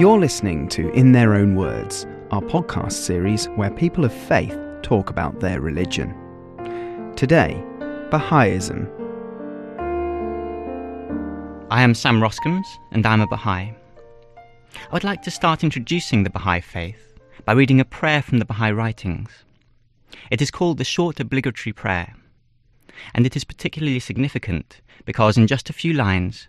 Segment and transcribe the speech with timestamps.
[0.00, 5.10] You're listening to In Their Own Words, our podcast series where people of faith talk
[5.10, 6.14] about their religion.
[7.16, 7.62] Today,
[8.10, 8.88] Baha'ism.
[11.70, 13.74] I am Sam Roskams, and I'm a Baha'i.
[14.74, 18.46] I would like to start introducing the Baha'i faith by reading a prayer from the
[18.46, 19.44] Baha'i writings.
[20.30, 22.16] It is called the Short Obligatory Prayer,
[23.12, 26.48] and it is particularly significant because in just a few lines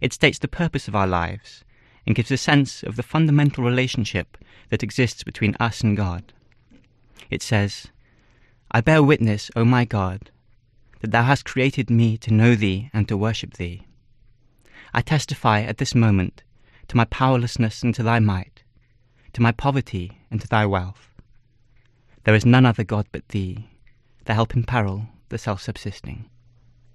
[0.00, 1.63] it states the purpose of our lives
[2.06, 4.36] and gives a sense of the fundamental relationship
[4.70, 6.32] that exists between us and God.
[7.30, 7.88] It says,
[8.70, 10.30] I bear witness, O my God,
[11.00, 13.86] that thou hast created me to know thee and to worship thee.
[14.92, 16.42] I testify at this moment
[16.88, 18.62] to my powerlessness and to thy might,
[19.32, 21.08] to my poverty and to thy wealth.
[22.24, 23.68] There is none other God but thee,
[24.24, 26.28] the help in peril, the self subsisting.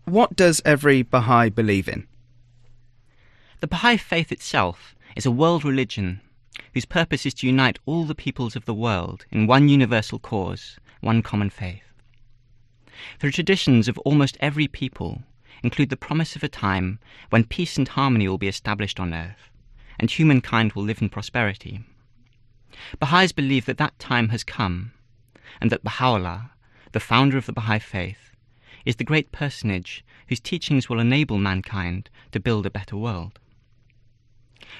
[0.05, 2.07] What does every Baha'i believe in?
[3.59, 6.21] The Baha'i faith itself is a world religion
[6.73, 10.77] whose purpose is to unite all the peoples of the world in one universal cause,
[11.01, 11.83] one common faith.
[13.19, 15.23] The traditions of almost every people
[15.63, 16.99] include the promise of a time
[17.29, 19.49] when peace and harmony will be established on earth,
[19.99, 21.83] and humankind will live in prosperity.
[22.99, 24.91] Baha'is believe that that time has come,
[25.59, 26.51] and that Baha'u'llah,
[26.91, 28.31] the founder of the Baha'i faith,
[28.85, 33.39] is the great personage whose teachings will enable mankind to build a better world.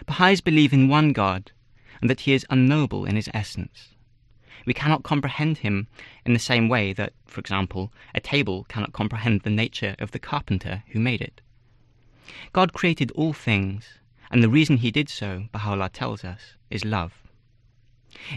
[0.05, 1.51] Baha'is believe in one God,
[2.01, 3.89] and that he is unknowable in his essence.
[4.65, 5.87] We cannot comprehend him
[6.25, 10.19] in the same way that, for example, a table cannot comprehend the nature of the
[10.19, 11.41] carpenter who made it.
[12.53, 17.13] God created all things, and the reason he did so, Baha'u'llah tells us, is love.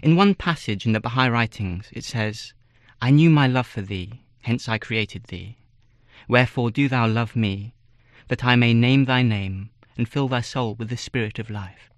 [0.03, 2.55] In one passage in the Baha'i writings, it says,
[3.00, 5.56] I knew my love for thee, hence I created thee.
[6.28, 7.75] Wherefore do thou love me,
[8.28, 11.91] that I may name thy name, and fill thy soul with the spirit of life.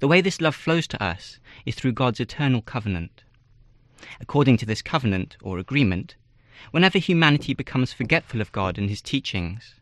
[0.00, 3.24] The way this love flows to us is through God's eternal covenant.
[4.20, 6.16] According to this covenant, or agreement,
[6.70, 9.74] whenever humanity becomes forgetful of God and his teachings,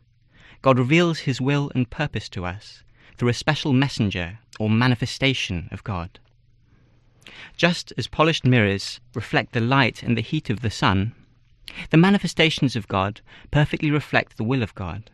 [0.61, 2.83] God reveals his will and purpose to us
[3.17, 6.19] through a special messenger or manifestation of God.
[7.55, 11.13] Just as polished mirrors reflect the light and the heat of the sun,
[11.89, 13.21] the manifestations of God
[13.51, 15.09] perfectly reflect the will of God.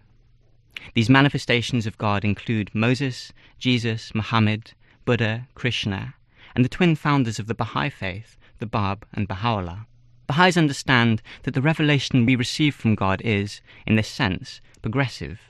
[0.94, 4.74] These manifestations of God include Moses, Jesus, Muhammad,
[5.06, 6.16] Buddha, Krishna,
[6.56, 9.86] and the twin founders of the Baha'i faith, the Bab and Baha'u'llah.
[10.28, 15.42] Baha'is understand that the revelation we receive from God is, in this sense, progressive.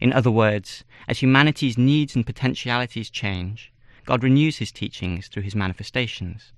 [0.00, 3.72] In other words, as humanity's needs and potentialities change,
[4.06, 6.52] God renews his teachings through his manifestations.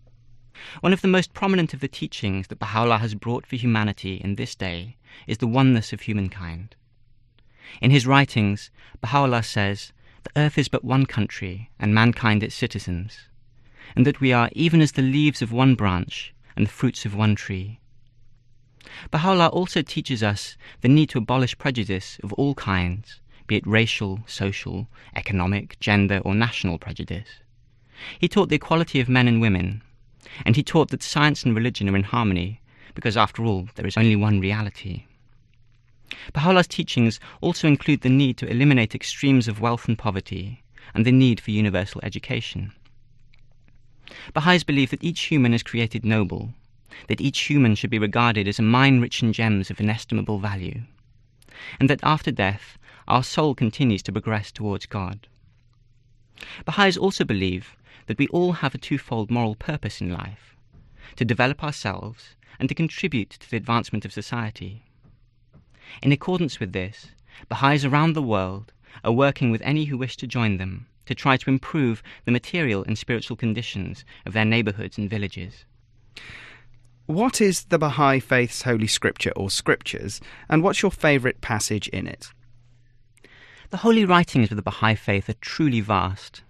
[0.81, 4.37] One of the most prominent of the teachings that Baha'u'llah has brought for humanity in
[4.37, 4.97] this day
[5.27, 6.77] is the oneness of humankind.
[7.81, 8.70] In his writings,
[9.00, 9.92] Baha'u'llah says,
[10.25, 13.28] The earth is but one country, and mankind its citizens,
[13.97, 17.14] and that we are even as the leaves of one branch and the fruits of
[17.14, 17.80] one tree.
[19.10, 24.20] Baha'u'llah also teaches us the need to abolish prejudice of all kinds, be it racial,
[24.26, 27.28] social, economic, gender, or national prejudice.
[28.19, 29.82] He taught the equality of men and women,
[30.44, 32.60] and he taught that science and religion are in harmony,
[32.94, 35.04] because after all, there is only one reality.
[36.32, 40.62] Baha'u'llah's teachings also include the need to eliminate extremes of wealth and poverty,
[40.94, 42.72] and the need for universal education.
[44.34, 46.53] Baha'is believe that each human is created noble,
[47.09, 50.82] that each human should be regarded as a mine rich in gems of inestimable value,
[51.78, 55.28] and that after death, our soul continues to progress towards God.
[56.65, 60.56] Baha'is also believe that we all have a twofold moral purpose in life
[61.16, 64.82] to develop ourselves and to contribute to the advancement of society.
[66.03, 67.09] In accordance with this,
[67.49, 68.73] Baha'is around the world
[69.05, 72.84] are working with any who wish to join them to try to improve the material
[72.84, 75.65] and spiritual conditions of their neighborhoods and villages.
[77.07, 82.07] What is the Baha'i faith's holy scripture or scriptures, and what's your favourite passage in
[82.07, 82.33] it?
[83.71, 86.43] The holy writings of the Baha'i faith are truly vast.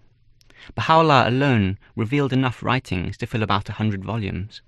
[0.75, 4.61] Baha'u'llah alone revealed enough writings to fill about a hundred volumes.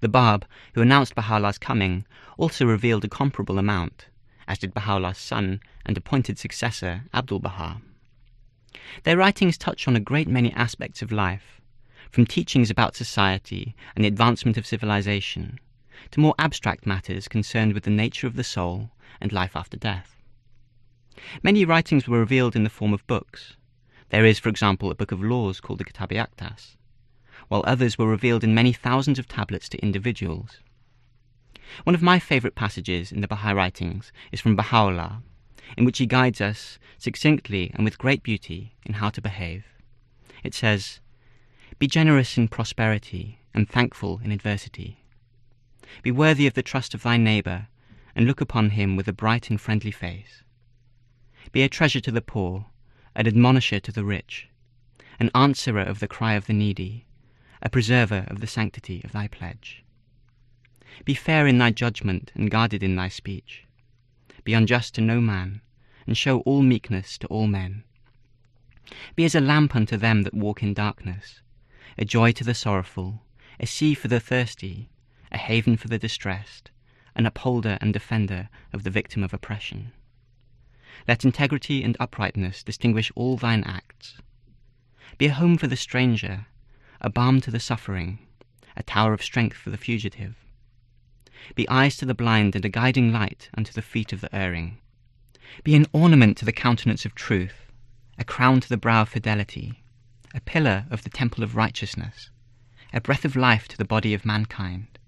[0.00, 2.04] The Bab, who announced Baha'u'llah's coming,
[2.36, 4.06] also revealed a comparable amount,
[4.46, 7.80] as did Baha'u'llah's son and appointed successor, Abdul Baha.
[9.02, 11.60] Their writings touch on a great many aspects of life,
[12.10, 15.58] from teachings about society and the advancement of civilization,
[16.12, 18.90] to more abstract matters concerned with the nature of the soul
[19.20, 20.16] and life after death.
[21.42, 23.56] Many writings were revealed in the form of books.
[24.10, 26.76] There is, for example, a book of laws called the Kitab Aqdas,
[27.48, 30.60] while others were revealed in many thousands of tablets to individuals.
[31.84, 35.22] One of my favourite passages in the Baha'i writings is from Baha'u'llah,
[35.76, 39.64] in which he guides us succinctly and with great beauty in how to behave.
[40.42, 41.00] It says,
[41.78, 45.04] Be generous in prosperity and thankful in adversity.
[46.02, 47.68] Be worthy of the trust of thy neighbour,
[48.14, 50.42] and look upon him with a bright and friendly face.
[51.52, 52.66] Be a treasure to the poor,
[53.14, 54.48] an admonisher to the rich,
[55.18, 57.06] an answerer of the cry of the needy,
[57.62, 59.84] a preserver of the sanctity of thy pledge.
[61.04, 63.64] Be fair in thy judgment and guarded in thy speech.
[64.44, 65.60] Be unjust to no man,
[66.06, 67.84] and show all meekness to all men.
[69.14, 71.40] Be as a lamp unto them that walk in darkness,
[71.98, 73.22] a joy to the sorrowful,
[73.60, 74.88] a sea for the thirsty,
[75.30, 76.70] a haven for the distressed,
[77.14, 79.92] an upholder and defender of the victim of oppression.
[81.06, 84.18] Let integrity and uprightness distinguish all thine acts.
[85.18, 86.46] Be a home for the stranger,
[87.00, 88.18] a balm to the suffering,
[88.76, 90.36] a tower of strength for the fugitive.
[91.54, 94.78] Be eyes to the blind and a guiding light unto the feet of the erring.
[95.64, 97.70] Be an ornament to the countenance of truth,
[98.18, 99.82] a crown to the brow of fidelity,
[100.34, 102.30] a pillar of the temple of righteousness,
[102.92, 104.98] a breath of life to the body of mankind,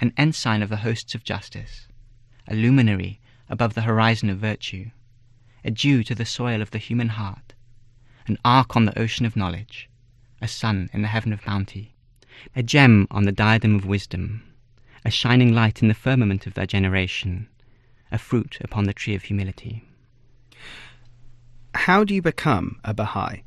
[0.00, 1.86] an ensign of the hosts of justice,
[2.48, 4.90] a luminary above the horizon of virtue,
[5.64, 7.54] a dew to the soil of the human heart,
[8.26, 9.88] an ark on the ocean of knowledge,
[10.40, 11.94] a sun in the heaven of bounty,
[12.54, 14.42] a gem on the diadem of wisdom,
[15.04, 17.48] a shining light in the firmament of thy generation,
[18.12, 19.84] a fruit upon the tree of humility.
[21.74, 23.42] How do you become a Baha'i?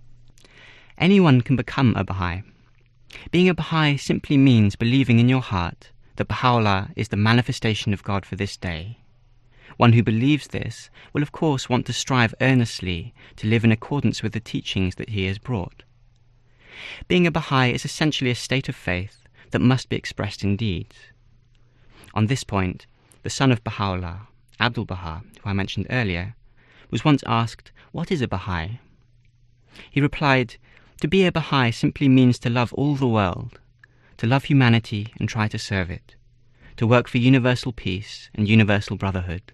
[0.98, 2.44] Anyone can become a Baha'i.
[3.32, 8.04] Being a Baha'i simply means believing in your heart that Baha'u'llah is the manifestation of
[8.04, 9.00] God for this day.
[9.78, 14.22] One who believes this will, of course, want to strive earnestly to live in accordance
[14.22, 15.84] with the teachings that he has brought.
[17.08, 20.96] Being a Baha'i is essentially a state of faith that must be expressed in deeds.
[22.14, 22.86] On this point,
[23.24, 24.28] the son of Baha'u'llah,
[24.60, 26.36] Abdul Baha, who I mentioned earlier,
[26.90, 28.80] was once asked, What is a Baha'i?
[29.92, 30.56] He replied,
[31.02, 33.60] To be a Baha'i simply means to love all the world,
[34.18, 36.16] to love humanity and try to serve it,
[36.78, 39.54] to work for universal peace and universal brotherhood.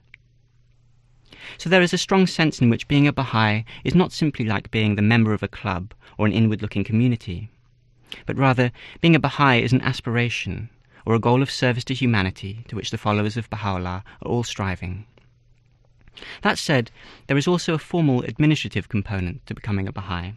[1.58, 4.72] So there is a strong sense in which being a Baha'i is not simply like
[4.72, 7.50] being the member of a club or an inward looking community,
[8.26, 8.72] but rather
[9.02, 10.70] being a Baha'i is an aspiration
[11.06, 14.44] or a goal of service to humanity to which the followers of Baha'u'llah are all
[14.44, 15.06] striving.
[16.42, 16.92] That said,
[17.28, 20.34] there is also a formal administrative component to becoming a Baha'i.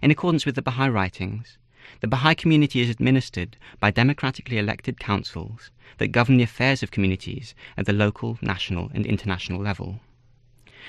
[0.00, 1.58] In accordance with the Baha'i writings,
[2.00, 7.54] the Baha'i community is administered by democratically elected councils that govern the affairs of communities
[7.76, 10.00] at the local, national, and international level.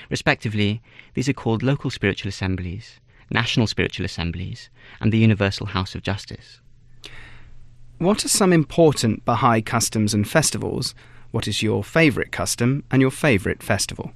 [0.08, 0.80] Respectively,
[1.14, 3.00] these are called local spiritual assemblies,
[3.30, 4.70] national spiritual assemblies,
[5.00, 6.60] and the Universal House of Justice.
[7.98, 10.94] What are some important Baha'i customs and festivals?
[11.30, 14.12] What is your favourite custom and your favourite festival?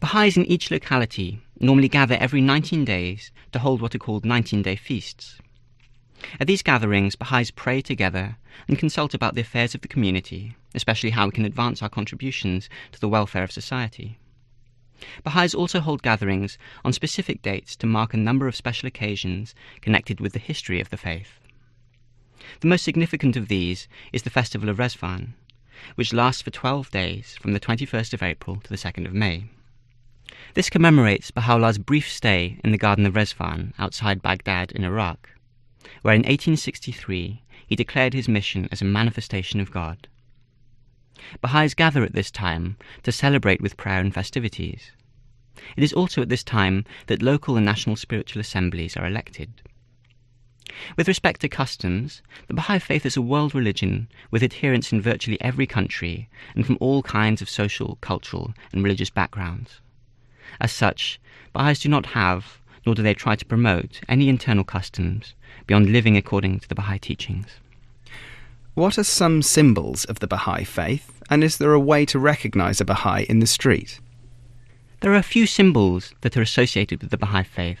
[0.00, 4.62] Baha'is in each locality normally gather every 19 days to hold what are called 19
[4.62, 5.38] day feasts.
[6.38, 8.36] At these gatherings, Baha'is pray together
[8.68, 12.68] and consult about the affairs of the community, especially how we can advance our contributions
[12.92, 14.18] to the welfare of society.
[15.24, 20.20] Baha'is also hold gatherings on specific dates to mark a number of special occasions connected
[20.20, 21.40] with the history of the faith.
[22.60, 25.34] The most significant of these is the festival of Ridván,
[25.94, 29.44] which lasts for 12 days from the 21st of April to the 2nd of May.
[30.54, 35.30] This commemorates Baha'u'llah's brief stay in the Garden of Ridván outside Baghdad in Iraq,
[36.02, 40.08] where in 1863 he declared his mission as a manifestation of God.
[41.40, 44.92] Baha'is gather at this time to celebrate with prayer and festivities.
[45.76, 49.62] It is also at this time that local and national spiritual assemblies are elected.
[50.96, 55.40] With respect to customs, the Baha'i faith is a world religion with adherents in virtually
[55.40, 59.80] every country and from all kinds of social, cultural, and religious backgrounds.
[60.60, 61.20] As such,
[61.52, 65.34] Baha'is do not have, nor do they try to promote, any internal customs
[65.66, 67.48] beyond living according to the Baha'i teachings.
[68.74, 72.80] What are some symbols of the Baha'i faith, and is there a way to recognize
[72.80, 73.98] a Baha'i in the street?
[75.00, 77.80] There are a few symbols that are associated with the Baha'i faith.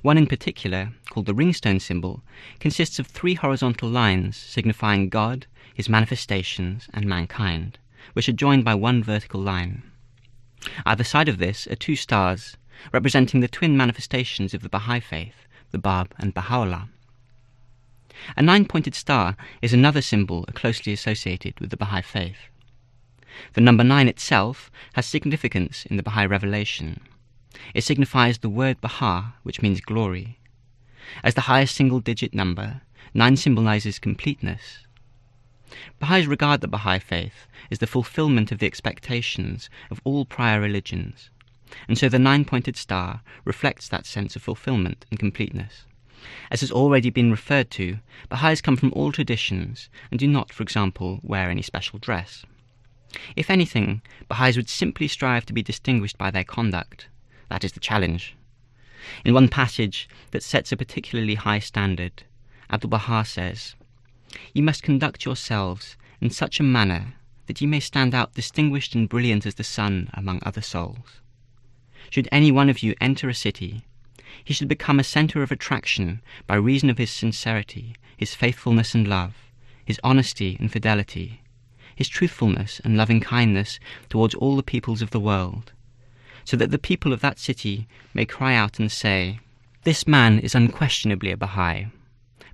[0.00, 2.22] One in particular, called the ringstone symbol,
[2.60, 7.78] consists of three horizontal lines signifying God, his manifestations, and mankind,
[8.14, 9.82] which are joined by one vertical line.
[10.86, 12.56] Either side of this are two stars,
[12.90, 16.88] representing the twin manifestations of the Baha'i faith, the Bab and Baha'u'llah.
[18.36, 22.48] A nine pointed star is another symbol closely associated with the Baha'i faith.
[23.54, 27.00] The number nine itself has significance in the Baha'i revelation.
[27.74, 30.38] It signifies the word Baha, which means glory.
[31.24, 32.82] As the highest single digit number,
[33.14, 34.86] nine symbolizes completeness.
[35.98, 41.30] Baha'is regard the Baha'i faith as the fulfillment of the expectations of all prior religions,
[41.88, 45.84] and so the nine pointed star reflects that sense of fulfillment and completeness.
[46.50, 47.98] As has already been referred to,
[48.28, 52.44] Baha'is come from all traditions and do not, for example, wear any special dress.
[53.36, 57.08] If anything, Baha'is would simply strive to be distinguished by their conduct.
[57.48, 58.36] That is the challenge.
[59.24, 62.24] In one passage that sets a particularly high standard,
[62.70, 63.74] Abdul Baha says,
[64.52, 67.14] You must conduct yourselves in such a manner
[67.46, 71.20] that ye may stand out distinguished and brilliant as the sun among other souls.
[72.10, 73.84] Should any one of you enter a city,
[74.44, 79.06] he should become a centre of attraction by reason of his sincerity, his faithfulness and
[79.06, 79.34] love,
[79.84, 81.42] his honesty and fidelity,
[81.94, 83.78] his truthfulness and loving kindness
[84.08, 85.72] towards all the peoples of the world,
[86.44, 89.38] so that the people of that city may cry out and say,
[89.84, 91.86] This man is unquestionably a Baha'i,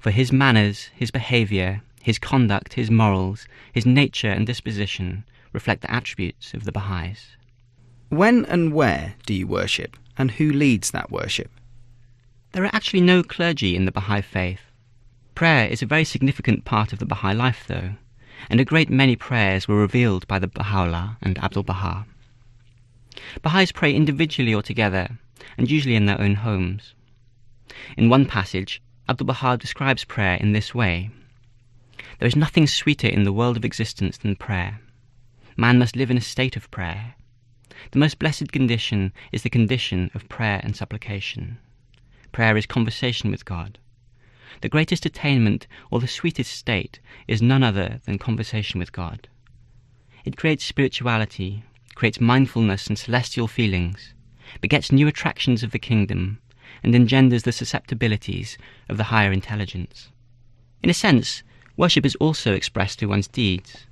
[0.01, 5.91] for his manners, his behaviour, his conduct, his morals, his nature and disposition reflect the
[5.91, 7.37] attributes of the Baha'is.
[8.09, 11.51] When and where do you worship, and who leads that worship?
[12.57, 14.63] There are actually no clergy in the Baha'i faith.
[15.35, 17.97] Prayer is a very significant part of the Baha'i life, though,
[18.49, 22.07] and a great many prayers were revealed by the Baha'u'llah and Abdul Baha.
[23.43, 25.19] Baha'is pray individually or together,
[25.59, 26.95] and usually in their own homes.
[27.95, 31.11] In one passage, Abdul Baha describes prayer in this way
[32.21, 34.81] There is nothing sweeter in the world of existence than prayer.
[35.59, 37.17] Man must live in a state of prayer.
[37.91, 41.59] The most blessed condition is the condition of prayer and supplication.
[42.37, 43.79] Prayer is conversation with God.
[44.61, 49.27] The greatest attainment or the sweetest state is none other than conversation with God.
[50.27, 51.65] It creates spirituality,
[51.95, 54.13] creates mindfulness and celestial feelings,
[54.61, 56.39] begets new attractions of the kingdom,
[56.83, 58.59] and engenders the susceptibilities
[58.91, 60.11] of the higher intelligence.
[60.83, 61.43] In a sense,
[61.79, 63.87] worship is also expressed through one's deeds.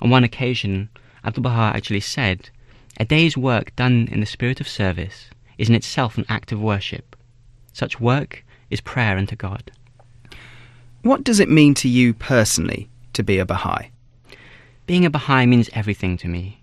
[0.00, 0.88] On one occasion,
[1.24, 2.50] Abdu'l Baha actually said,
[2.98, 6.60] A day's work done in the spirit of service is in itself an act of
[6.60, 7.11] worship.
[7.72, 9.70] Such work is prayer unto God.
[11.02, 13.90] What does it mean to you personally to be a Baha'i?
[14.86, 16.62] Being a Baha'i means everything to me.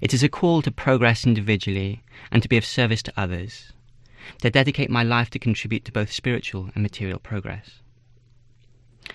[0.00, 3.72] It is a call to progress individually and to be of service to others,
[4.42, 7.80] to dedicate my life to contribute to both spiritual and material progress.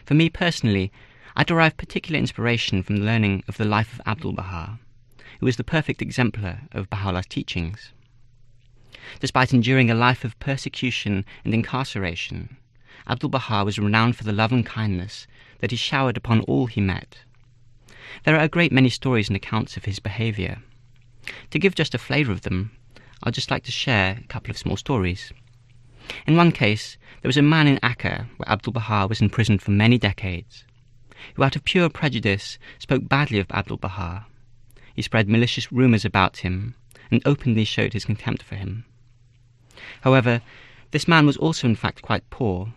[0.05, 0.91] For me personally,
[1.35, 4.79] I derive particular inspiration from the learning of the life of Abdul Baha,
[5.39, 7.91] who is the perfect exemplar of Baha'u'llah's teachings.
[9.19, 12.57] Despite enduring a life of persecution and incarceration,
[13.07, 15.27] Abdul Baha was renowned for the love and kindness
[15.59, 17.19] that he showered upon all he met.
[18.23, 20.61] There are a great many stories and accounts of his behaviour.
[21.51, 22.71] To give just a flavour of them,
[23.23, 25.31] I'd just like to share a couple of small stories.
[26.27, 29.71] In one case, there was a man in Akka, where Abdul Baha was imprisoned for
[29.71, 30.65] many decades,
[31.35, 34.25] who out of pure prejudice spoke badly of Abdul Baha.
[34.93, 36.75] He spread malicious rumours about him,
[37.09, 38.85] and openly showed his contempt for him.
[40.01, 40.41] However,
[40.91, 42.73] this man was also in fact quite poor,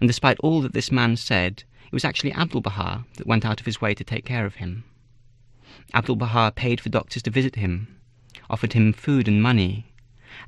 [0.00, 3.60] and despite all that this man said, it was actually Abdul Baha that went out
[3.60, 4.84] of his way to take care of him.
[5.94, 8.00] Abdul Baha paid for doctors to visit him,
[8.50, 9.86] offered him food and money,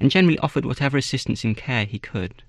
[0.01, 2.43] and generally offered whatever assistance and care he could.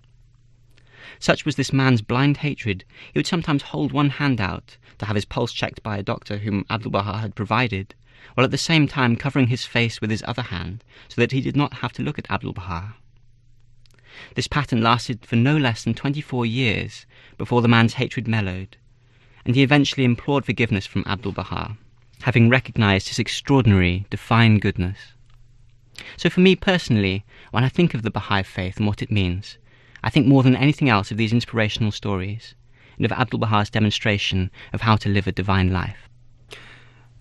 [1.19, 2.83] Such was this man's blind hatred,
[3.13, 6.39] he would sometimes hold one hand out to have his pulse checked by a doctor
[6.39, 7.93] whom Abdul Baha had provided,
[8.33, 11.41] while at the same time covering his face with his other hand so that he
[11.41, 12.95] did not have to look at Abdul Baha.
[14.35, 17.05] This pattern lasted for no less than 24 years
[17.37, 18.77] before the man's hatred mellowed,
[19.45, 21.77] and he eventually implored forgiveness from Abdul Baha,
[22.21, 24.97] having recognized his extraordinary, divine goodness.
[26.17, 29.57] So for me personally, when I think of the Baha'i faith and what it means,
[30.03, 32.55] I think more than anything else of these inspirational stories,
[32.97, 36.09] and of Abdul Baha's demonstration of how to live a divine life.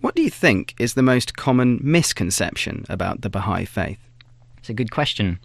[0.01, 3.99] What do you think is the most common misconception about the Baha'i faith?
[4.57, 5.39] It's a good question.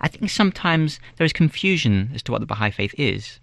[0.00, 3.38] I think sometimes there is confusion as to what the Baha'i faith is.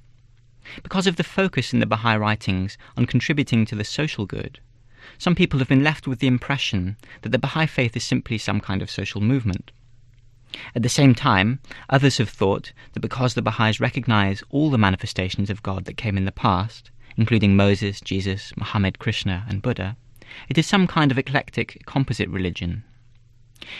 [0.81, 4.59] Because of the focus in the Baha'i writings on contributing to the social good,
[5.17, 8.59] some people have been left with the impression that the Baha'i faith is simply some
[8.59, 9.71] kind of social movement.
[10.73, 11.59] At the same time,
[11.89, 16.17] others have thought that because the Baha'is recognize all the manifestations of God that came
[16.17, 19.95] in the past, including Moses, Jesus, Muhammad, Krishna, and Buddha,
[20.49, 22.83] it is some kind of eclectic composite religion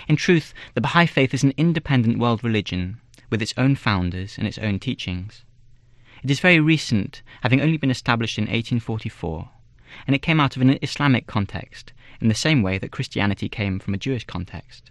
[0.08, 4.48] in truth, the Baha'i faith is an independent world religion with its own founders and
[4.48, 5.44] its own teachings.
[6.24, 9.50] It is very recent, having only been established in 1844,
[10.08, 13.80] and it came out of an Islamic context in the same way that Christianity came
[13.80, 14.90] from a Jewish context.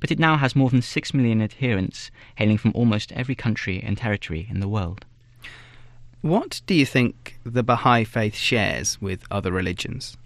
[0.00, 3.96] But it now has more than six million adherents hailing from almost every country and
[3.96, 5.04] territory in the world.
[6.20, 10.16] What do you think the Baha'i faith shares with other religions?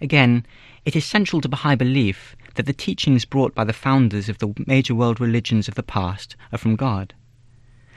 [0.00, 0.46] Again,
[0.84, 4.52] it is central to Baha'i belief that the teachings brought by the founders of the
[4.66, 7.14] major world religions of the past are from God.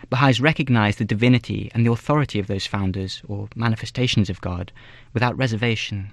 [0.10, 4.72] Baha'is recognize the divinity and the authority of those founders, or manifestations of God,
[5.14, 6.12] without reservation.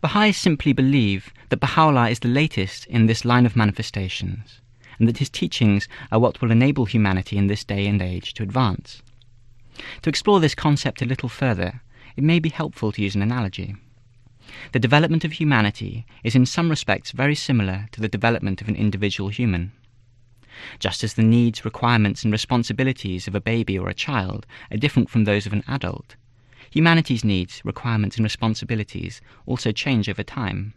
[0.00, 4.60] Baha'is simply believe that Baha'u'llah is the latest in this line of manifestations,
[4.98, 8.42] and that his teachings are what will enable humanity in this day and age to
[8.42, 9.02] advance.
[10.02, 11.82] To explore this concept a little further,
[12.16, 13.76] it may be helpful to use an analogy.
[14.72, 18.76] The development of humanity is in some respects very similar to the development of an
[18.76, 19.72] individual human.
[20.78, 25.10] Just as the needs, requirements, and responsibilities of a baby or a child are different
[25.10, 26.16] from those of an adult,
[26.70, 30.74] humanity's needs, requirements, and responsibilities also change over time.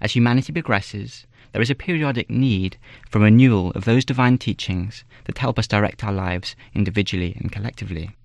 [0.00, 5.38] As humanity progresses, there is a periodic need for renewal of those divine teachings that
[5.38, 8.16] help us direct our lives individually and collectively.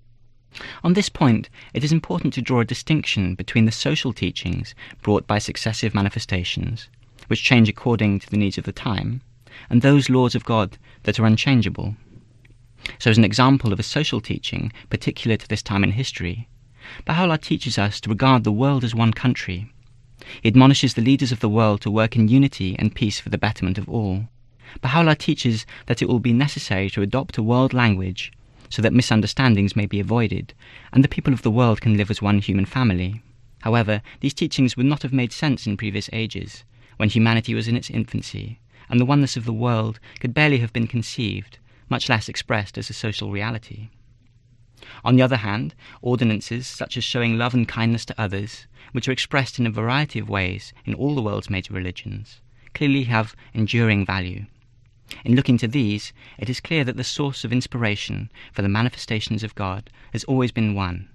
[0.84, 5.26] On this point, it is important to draw a distinction between the social teachings brought
[5.26, 6.90] by successive manifestations,
[7.28, 9.22] which change according to the needs of the time,
[9.70, 11.96] and those laws of God that are unchangeable.
[12.98, 16.48] So, as an example of a social teaching particular to this time in history,
[17.06, 19.72] Baha'u'llah teaches us to regard the world as one country.
[20.42, 23.38] He admonishes the leaders of the world to work in unity and peace for the
[23.38, 24.28] betterment of all.
[24.82, 28.32] Baha'u'llah teaches that it will be necessary to adopt a world language
[28.72, 30.54] so that misunderstandings may be avoided,
[30.94, 33.20] and the people of the world can live as one human family.
[33.60, 36.64] However, these teachings would not have made sense in previous ages,
[36.96, 40.72] when humanity was in its infancy, and the oneness of the world could barely have
[40.72, 41.58] been conceived,
[41.90, 43.90] much less expressed as a social reality.
[45.04, 49.12] On the other hand, ordinances such as showing love and kindness to others, which are
[49.12, 52.40] expressed in a variety of ways in all the world's major religions,
[52.72, 54.46] clearly have enduring value.
[55.24, 59.42] In looking to these, it is clear that the source of inspiration for the manifestations
[59.42, 61.08] of God has always been one,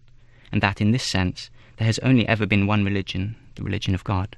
[0.51, 4.03] and that in this sense there has only ever been one religion, the religion of
[4.03, 4.37] God.